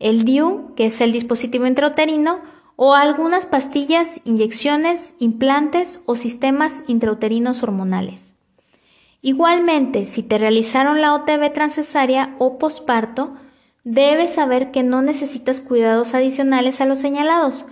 el 0.00 0.24
DIU, 0.24 0.74
que 0.74 0.86
es 0.86 1.00
el 1.00 1.12
dispositivo 1.12 1.66
intrauterino, 1.66 2.40
o 2.74 2.94
algunas 2.94 3.46
pastillas, 3.46 4.20
inyecciones, 4.24 5.14
implantes 5.20 6.02
o 6.06 6.16
sistemas 6.16 6.82
intrauterinos 6.88 7.62
hormonales. 7.62 8.34
Igualmente, 9.22 10.04
si 10.04 10.24
te 10.24 10.36
realizaron 10.36 11.00
la 11.00 11.14
OTB 11.14 11.52
transcesaria 11.52 12.34
o 12.40 12.58
posparto, 12.58 13.36
debes 13.84 14.34
saber 14.34 14.72
que 14.72 14.82
no 14.82 15.00
necesitas 15.00 15.60
cuidados 15.60 16.12
adicionales 16.12 16.80
a 16.80 16.86
los 16.86 16.98
señalados 16.98 17.66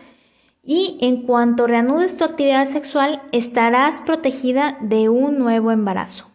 y 0.62 0.97
en 1.00 1.23
cuanto 1.23 1.66
reanudes 1.66 2.16
tu 2.16 2.25
actividad 2.25 2.69
sexual 2.69 3.21
estarás 3.33 4.00
protegida 4.02 4.78
de 4.81 5.09
un 5.09 5.38
nuevo 5.38 5.73
embarazo. 5.73 6.31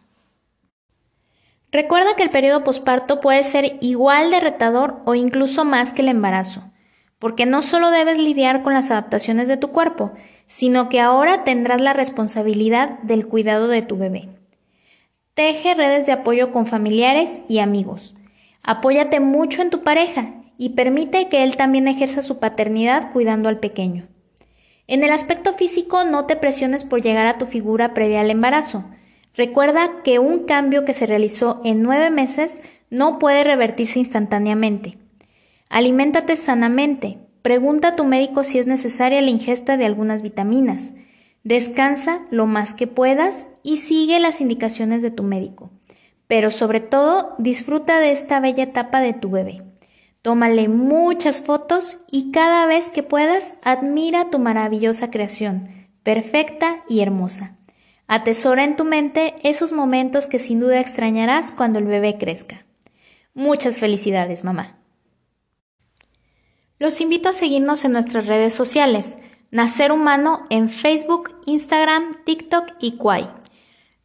Recuerda 1.70 2.16
que 2.16 2.22
el 2.22 2.30
periodo 2.30 2.64
posparto 2.64 3.20
puede 3.20 3.44
ser 3.44 3.76
igual 3.80 4.30
de 4.30 4.40
retador 4.40 5.00
o 5.04 5.14
incluso 5.14 5.64
más 5.64 5.92
que 5.92 6.02
el 6.02 6.08
embarazo, 6.08 6.70
porque 7.18 7.44
no 7.44 7.60
solo 7.60 7.90
debes 7.90 8.18
lidiar 8.18 8.62
con 8.62 8.72
las 8.72 8.90
adaptaciones 8.90 9.48
de 9.48 9.58
tu 9.58 9.68
cuerpo, 9.68 10.12
sino 10.46 10.88
que 10.88 11.00
ahora 11.00 11.44
tendrás 11.44 11.80
la 11.80 11.92
responsabilidad 11.92 12.98
del 13.00 13.26
cuidado 13.26 13.68
de 13.68 13.82
tu 13.82 13.98
bebé. 13.98 14.30
Teje 15.34 15.74
redes 15.74 16.06
de 16.06 16.12
apoyo 16.12 16.52
con 16.52 16.66
familiares 16.66 17.42
y 17.48 17.58
amigos. 17.58 18.14
Apóyate 18.62 19.20
mucho 19.20 19.62
en 19.62 19.70
tu 19.70 19.82
pareja 19.82 20.34
y 20.56 20.70
permite 20.70 21.28
que 21.28 21.44
él 21.44 21.56
también 21.56 21.86
ejerza 21.86 22.22
su 22.22 22.38
paternidad 22.38 23.12
cuidando 23.12 23.48
al 23.48 23.60
pequeño. 23.60 24.08
En 24.88 25.04
el 25.04 25.10
aspecto 25.10 25.52
físico 25.52 26.04
no 26.04 26.24
te 26.24 26.34
presiones 26.34 26.82
por 26.82 27.02
llegar 27.02 27.26
a 27.26 27.36
tu 27.36 27.44
figura 27.44 27.92
previa 27.92 28.22
al 28.22 28.30
embarazo. 28.30 28.84
Recuerda 29.38 30.02
que 30.02 30.18
un 30.18 30.46
cambio 30.46 30.84
que 30.84 30.92
se 30.92 31.06
realizó 31.06 31.60
en 31.64 31.80
nueve 31.80 32.10
meses 32.10 32.60
no 32.90 33.20
puede 33.20 33.44
revertirse 33.44 34.00
instantáneamente. 34.00 34.98
Aliméntate 35.68 36.34
sanamente. 36.34 37.18
Pregunta 37.42 37.90
a 37.90 37.96
tu 37.96 38.04
médico 38.04 38.42
si 38.42 38.58
es 38.58 38.66
necesaria 38.66 39.22
la 39.22 39.30
ingesta 39.30 39.76
de 39.76 39.86
algunas 39.86 40.22
vitaminas. 40.22 40.94
Descansa 41.44 42.26
lo 42.32 42.46
más 42.46 42.74
que 42.74 42.88
puedas 42.88 43.46
y 43.62 43.76
sigue 43.76 44.18
las 44.18 44.40
indicaciones 44.40 45.02
de 45.02 45.12
tu 45.12 45.22
médico. 45.22 45.70
Pero 46.26 46.50
sobre 46.50 46.80
todo, 46.80 47.36
disfruta 47.38 48.00
de 48.00 48.10
esta 48.10 48.40
bella 48.40 48.64
etapa 48.64 49.00
de 49.00 49.12
tu 49.12 49.30
bebé. 49.30 49.62
Tómale 50.20 50.66
muchas 50.66 51.40
fotos 51.40 52.00
y 52.10 52.32
cada 52.32 52.66
vez 52.66 52.90
que 52.90 53.04
puedas, 53.04 53.54
admira 53.62 54.30
tu 54.30 54.40
maravillosa 54.40 55.12
creación, 55.12 55.86
perfecta 56.02 56.82
y 56.88 57.02
hermosa. 57.02 57.57
Atesora 58.10 58.64
en 58.64 58.74
tu 58.74 58.84
mente 58.84 59.34
esos 59.42 59.74
momentos 59.74 60.26
que 60.26 60.38
sin 60.38 60.60
duda 60.60 60.80
extrañarás 60.80 61.52
cuando 61.52 61.78
el 61.78 61.84
bebé 61.84 62.16
crezca. 62.16 62.64
Muchas 63.34 63.78
felicidades, 63.78 64.44
mamá. 64.44 64.78
Los 66.78 67.02
invito 67.02 67.28
a 67.28 67.34
seguirnos 67.34 67.84
en 67.84 67.92
nuestras 67.92 68.26
redes 68.26 68.54
sociales, 68.54 69.18
Nacer 69.50 69.92
Humano 69.92 70.44
en 70.48 70.70
Facebook, 70.70 71.38
Instagram, 71.44 72.24
TikTok 72.24 72.72
y 72.80 72.96
Kwai. 72.96 73.28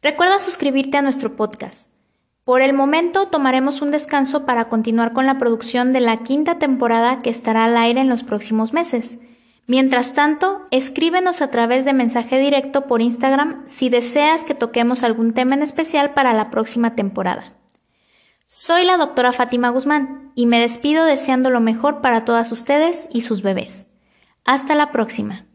Recuerda 0.02 0.38
suscribirte 0.38 0.98
a 0.98 1.02
nuestro 1.02 1.34
podcast. 1.34 1.94
Por 2.44 2.60
el 2.60 2.74
momento 2.74 3.28
tomaremos 3.28 3.80
un 3.80 3.90
descanso 3.90 4.44
para 4.44 4.68
continuar 4.68 5.14
con 5.14 5.24
la 5.24 5.38
producción 5.38 5.94
de 5.94 6.00
la 6.00 6.18
quinta 6.18 6.58
temporada 6.58 7.16
que 7.18 7.30
estará 7.30 7.64
al 7.64 7.76
aire 7.78 8.02
en 8.02 8.10
los 8.10 8.22
próximos 8.22 8.74
meses. 8.74 9.20
Mientras 9.66 10.14
tanto, 10.14 10.62
escríbenos 10.70 11.40
a 11.40 11.50
través 11.50 11.84
de 11.84 11.94
mensaje 11.94 12.38
directo 12.38 12.86
por 12.86 13.00
Instagram 13.00 13.64
si 13.66 13.88
deseas 13.88 14.44
que 14.44 14.54
toquemos 14.54 15.02
algún 15.02 15.32
tema 15.32 15.54
en 15.54 15.62
especial 15.62 16.12
para 16.12 16.34
la 16.34 16.50
próxima 16.50 16.94
temporada. 16.94 17.54
Soy 18.46 18.84
la 18.84 18.98
doctora 18.98 19.32
Fátima 19.32 19.70
Guzmán 19.70 20.32
y 20.34 20.44
me 20.46 20.60
despido 20.60 21.06
deseando 21.06 21.48
lo 21.48 21.60
mejor 21.60 22.02
para 22.02 22.26
todas 22.26 22.52
ustedes 22.52 23.08
y 23.10 23.22
sus 23.22 23.40
bebés. 23.40 23.90
Hasta 24.44 24.74
la 24.74 24.92
próxima. 24.92 25.46